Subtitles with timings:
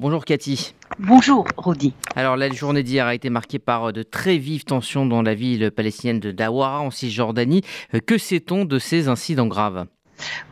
[0.00, 0.76] Bonjour Cathy.
[1.00, 1.92] Bonjour Rodi.
[2.14, 5.72] Alors la journée d'hier a été marquée par de très vives tensions dans la ville
[5.72, 7.62] palestinienne de Dawara en Cisjordanie.
[8.06, 9.86] Que sait-on de ces incidents graves?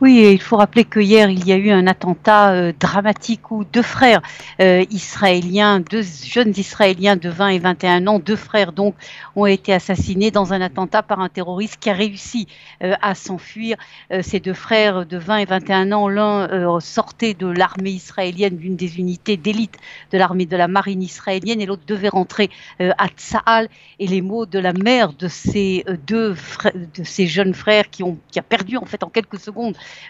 [0.01, 3.63] Oui, il faut rappeler que hier, il y a eu un attentat euh, dramatique où
[3.63, 4.21] deux frères
[4.61, 8.95] euh, israéliens, deux jeunes Israéliens de 20 et 21 ans, deux frères donc,
[9.35, 12.47] ont été assassinés dans un attentat par un terroriste qui a réussi
[12.83, 13.77] euh, à s'enfuir.
[14.21, 18.99] ces deux frères de 20 et 21 ans, l'un sortait de l'armée israélienne, d'une des
[18.99, 19.77] unités d'élite
[20.11, 23.67] de l'armée de la marine israélienne, et l'autre devait rentrer à Tsahal.
[23.99, 26.35] Et les mots de la mère de ces deux
[26.73, 29.56] de ces jeunes frères qui ont qui a perdu en fait en quelques secondes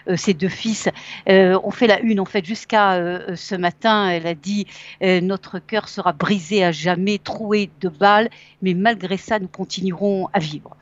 [0.08, 0.88] euh, ses deux fils
[1.28, 4.08] euh, ont fait la une en fait jusqu'à euh, ce matin.
[4.08, 4.66] Elle a dit
[5.00, 8.28] notre cœur sera brisé à jamais, troué de balles,
[8.62, 10.76] mais malgré ça, nous continuerons à vivre.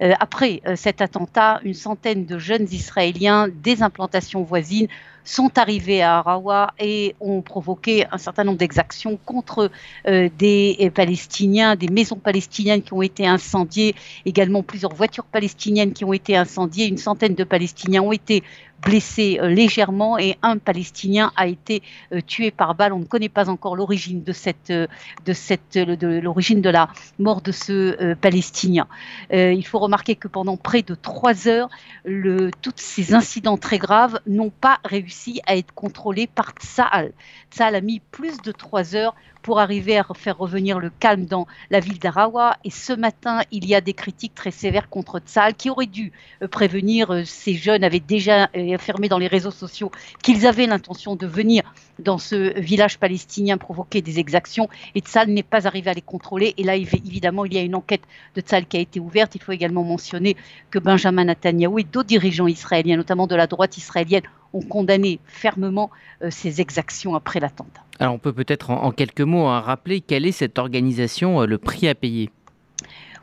[0.00, 4.88] Après cet attentat, une centaine de jeunes Israéliens des implantations voisines
[5.24, 9.70] sont arrivés à Arawa et ont provoqué un certain nombre d'exactions contre
[10.06, 16.12] des Palestiniens, des maisons palestiniennes qui ont été incendiées, également plusieurs voitures palestiniennes qui ont
[16.14, 18.42] été incendiées, une centaine de Palestiniens ont été
[18.82, 22.92] blessé euh, légèrement et un Palestinien a été euh, tué par balle.
[22.92, 24.86] On ne connaît pas encore l'origine de cette, euh,
[25.26, 28.86] de cette, de l'origine de la mort de ce Palestinien.
[29.30, 31.68] il faut remarquer que pendant près de trois heures,
[32.04, 37.12] le, tous ces incidents très graves n'ont pas réussi à être contrôlés par Tsahal.
[37.50, 41.46] Tsahal a mis plus de trois heures pour arriver à faire revenir le calme dans
[41.70, 42.56] la ville d'Arawa.
[42.64, 46.12] Et ce matin, il y a des critiques très sévères contre Tsal qui aurait dû
[46.50, 47.22] prévenir.
[47.24, 49.90] Ces jeunes avaient déjà euh, affirmé dans les réseaux sociaux
[50.22, 51.62] qu'ils avaient l'intention de venir
[51.98, 54.68] dans ce village palestinien provoquer des exactions.
[54.94, 56.54] Et Tsal n'est pas arrivé à les contrôler.
[56.56, 58.02] Et là, évidemment, il y a une enquête
[58.34, 59.34] de Tsal qui a été ouverte.
[59.34, 60.36] Il faut également mentionner
[60.70, 65.90] que Benjamin Netanyahu et d'autres dirigeants israéliens, notamment de la droite israélienne, ont condamné fermement
[66.30, 67.82] ces exactions après l'attentat.
[68.00, 71.58] Alors on peut peut-être en, quelques mots hein, rappeler quelle est cette organisation, euh, le
[71.58, 72.30] prix à payer?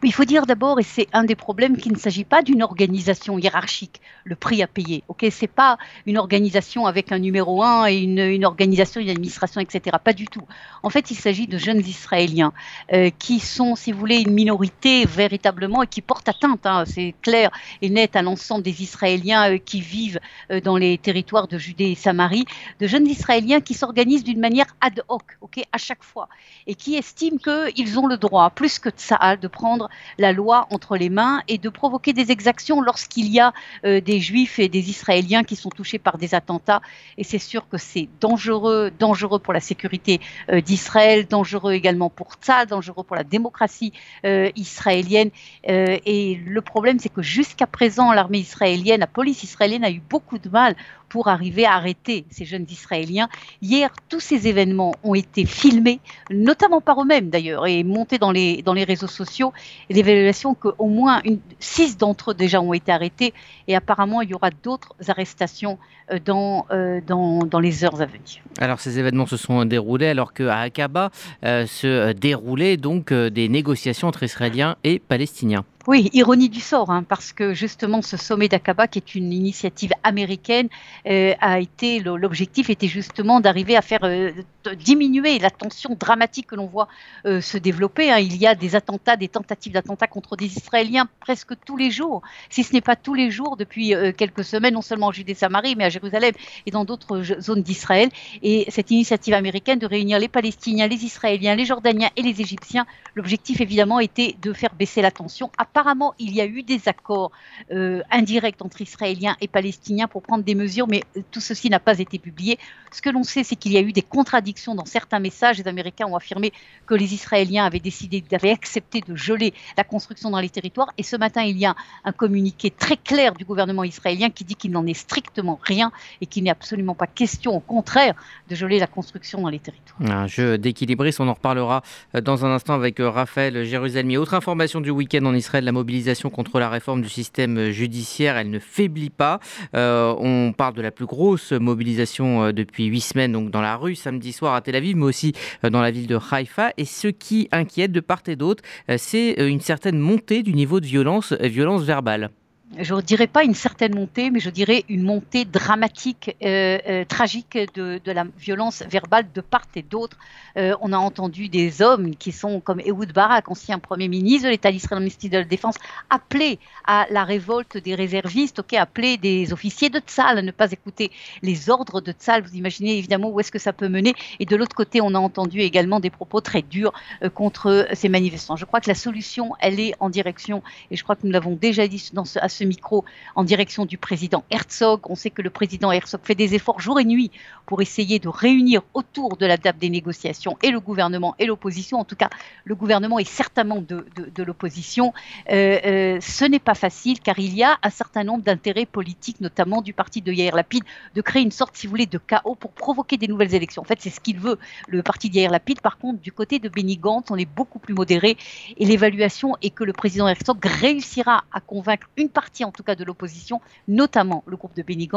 [0.06, 3.40] Il faut dire d'abord, et c'est un des problèmes, qu'il ne s'agit pas d'une organisation
[3.40, 5.04] hiérarchique, le prix à payer.
[5.08, 9.98] Ok, c'est pas une organisation avec un numéro un et une, organisation, une administration, etc.
[10.04, 10.44] Pas du tout.
[10.84, 12.54] En fait, il s'agit de jeunes Israéliens
[12.94, 17.16] euh, qui sont, si vous voulez, une minorité véritablement et qui portent atteinte, hein, c'est
[17.22, 17.50] clair
[17.82, 20.20] et net, à l'ensemble des Israéliens euh, qui vivent
[20.52, 22.46] euh, dans les territoires de Judée et Samarie,
[22.80, 26.30] de jeunes Israéliens qui s'organisent d'une manière ad hoc, ok, à chaque fois,
[26.68, 30.98] et qui estiment qu'ils ont le droit, plus que ça, de prendre la loi entre
[30.98, 33.54] les mains et de provoquer des exactions lorsqu'il y a
[33.86, 36.82] euh, des juifs et des israéliens qui sont touchés par des attentats.
[37.18, 40.20] Et c'est sûr que c'est dangereux, dangereux pour la sécurité
[40.50, 43.94] euh, d'Israël, dangereux également pour Tzad, dangereux pour la démocratie
[44.26, 45.30] euh, israélienne.
[45.66, 50.38] et le problème, c'est que jusqu'à présent, l'armée israélienne, la police israélienne a eu beaucoup
[50.38, 50.76] de mal
[51.10, 53.30] pour arriver à arrêter ces jeunes Israéliens.
[53.62, 58.62] Hier, tous ces événements ont été filmés, notamment par eux-mêmes d'ailleurs, et montés dans les,
[58.62, 59.54] dans les réseaux sociaux.
[59.90, 61.22] L'évaluation qu'au moins
[61.60, 63.34] six d'entre eux déjà ont été arrêtés,
[63.68, 65.78] et apparemment il y aura d'autres arrestations
[66.12, 68.42] euh, dans, euh, dans, les heures à venir.
[68.60, 71.12] Alors ces événements se sont déroulés alors qu'à Aqaba
[71.44, 75.66] euh, se déroulaient donc des négociations entre Israéliens et Palestiniens.
[75.88, 79.92] Oui, ironie du sort, hein, parce que justement ce sommet d'Aqaba, qui est une initiative
[80.02, 80.68] américaine,
[81.08, 84.32] euh, a été l'objectif était justement d'arriver à faire euh,
[84.80, 86.88] diminuer la tension dramatique que l'on voit
[87.28, 88.12] euh, se développer.
[88.12, 88.18] Hein.
[88.18, 92.24] Il y a des attentats, des tentatives d'attentats contre des Israéliens presque tous les jours,
[92.50, 95.84] si ce n'est pas tous les jours depuis quelques semaines, non seulement en Judée-Samarie, mais
[95.84, 96.32] à Jérusalem
[96.66, 98.10] et dans d'autres zones d'Israël.
[98.42, 102.88] Et cette initiative américaine de réunir les Palestiniens, les Israéliens, les Jordaniens et les Égyptiens,
[103.14, 107.32] l'objectif évidemment était de faire baisser la tension apparemment, il y a eu des accords
[107.72, 111.82] euh, indirects entre Israéliens et Palestiniens pour prendre des mesures, mais euh, tout ceci n'a
[111.82, 112.58] pas été publié.
[112.94, 115.58] Ce que l'on sait, c'est qu'il y a eu des contradictions dans certains messages.
[115.58, 116.54] Les Américains ont affirmé
[116.86, 120.94] que les Israéliens avaient décidé, avaient accepté de geler la construction dans les territoires.
[120.98, 121.76] Et ce matin, il y a
[122.06, 125.92] un communiqué très clair du gouvernement israélien qui dit qu'il n'en est strictement rien
[126.22, 128.14] et qu'il n'est absolument pas question, au contraire,
[128.50, 130.10] de geler la construction dans les territoires.
[130.10, 131.84] Un jeu d'équilibriste, on en reparlera
[132.16, 134.16] euh, dans un instant avec Raphaël Jérusalem.
[134.16, 138.50] Autre information du week-end en Israël, la mobilisation contre la réforme du système judiciaire, elle
[138.50, 139.40] ne faiblit pas.
[139.76, 143.76] Euh, on parle de la plus grosse mobilisation euh, depuis huit semaines donc dans la
[143.76, 145.34] rue samedi soir à Tel Aviv, mais aussi
[145.64, 146.72] euh, dans la ville de Haïfa.
[146.78, 148.64] Et ce qui inquiète de part et d'autre,
[148.98, 152.30] c'est une certaine montée du niveau de violence, violence verbale.
[152.78, 157.06] Je ne dirais pas une certaine montée, mais je dirais une montée dramatique, euh, euh,
[157.06, 160.18] tragique de, la violence verbale de part et d'autre.
[160.58, 164.50] Euh, on a entendu des hommes qui sont comme Ehud Barak, ancien Premier ministre de
[164.52, 165.76] l'État d'Israël, ministre de la Défense,
[166.10, 170.72] appeler à la révolte des réservistes, ok, appeler des officiers de Tzal à ne pas
[170.72, 171.12] écouter
[171.44, 172.44] les ordres de Tzal.
[172.44, 174.16] Vous imaginez évidemment où est-ce que ça peut mener.
[174.40, 176.94] Et de l'autre côté, on a entendu également des propos très durs
[177.34, 178.56] contre ces manifestants.
[178.56, 181.56] Je crois que la solution, elle est en direction, et je crois que nous l'avons
[181.56, 183.04] déjà dit dans ce, à ce micro
[183.36, 185.02] en direction du président Herzog.
[185.10, 187.32] On sait que le président Herzog fait des efforts jour et nuit
[187.66, 192.00] pour essayer de réunir autour de la table des négociations et le gouvernement et l'opposition.
[192.00, 192.30] En tout cas,
[192.64, 194.06] le gouvernement est certainement de,
[194.44, 195.14] l'opposition.
[195.52, 199.42] Euh, euh, ce n'est pas facile car il y a un certain nombre d'intérêts politiques,
[199.42, 200.84] notamment du parti de Yair Lapid,
[201.16, 203.82] de créer une sorte, si vous voulez, de chaos pour provoquer des nouvelles élections.
[203.82, 205.82] En fait, c'est ce qu'il veut, le parti de Yair Lapid.
[205.82, 208.38] Par contre, du côté de Benny Gantz, on est beaucoup plus modéré
[208.78, 212.96] et l'évaluation est que le président Herzog réussira à convaincre une partie en tout cas
[212.96, 215.10] de l'opposition, notamment le groupe de Benny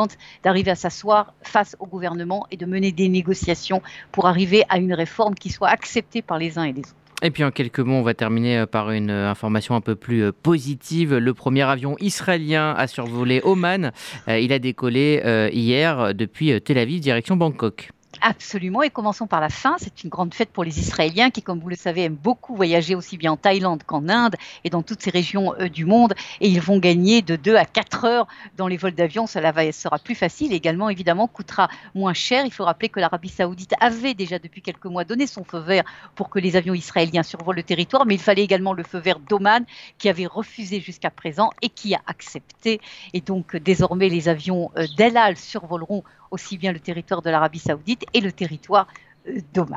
[0.44, 3.82] d'arriver à s'asseoir face au gouvernement et de mener des négociations
[4.12, 6.94] pour arriver à une réforme qui soit acceptée par les uns et les autres.
[7.20, 9.96] Et puis en quelques mots, on va terminer euh, par une euh, information un peu
[9.96, 11.16] plus euh, positive.
[11.16, 13.90] Le premier avion israélien a survolé Oman.
[14.28, 17.90] Il a décollé hier depuis Tel Aviv, direction Bangkok.
[18.20, 19.76] Absolument, et commençons par la fin.
[19.78, 22.94] C'est une grande fête pour les Israéliens qui, comme vous le savez, aiment beaucoup voyager
[22.94, 24.34] aussi bien en Thaïlande qu'en Inde
[24.64, 26.14] et dans toutes ces régions euh, du monde.
[26.40, 28.26] Et ils vont gagner de 2 à 4 heures
[28.56, 29.26] dans les vols d'avion.
[29.26, 30.52] Cela va, sera plus facile.
[30.52, 32.44] Également, évidemment, coûtera moins cher.
[32.44, 35.84] Il faut rappeler que l'Arabie saoudite avait déjà depuis quelques mois donné son feu vert
[36.14, 39.20] pour que les avions israéliens survolent le territoire, mais il fallait également le feu vert
[39.20, 39.64] d'Oman
[39.98, 42.80] qui avait refusé jusqu'à présent et qui a accepté.
[43.12, 47.58] Et donc, désormais, les avions euh, d'El Al survoleront aussi bien le territoire de l'Arabie
[47.58, 48.88] saoudite et le territoire
[49.28, 49.76] euh, d'Oman.